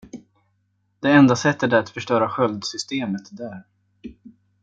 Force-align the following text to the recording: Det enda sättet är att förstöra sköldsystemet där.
Det 0.99 1.11
enda 1.11 1.35
sättet 1.35 1.73
är 1.73 1.77
att 1.77 1.89
förstöra 1.89 2.29
sköldsystemet 2.29 3.37
där. 3.37 3.63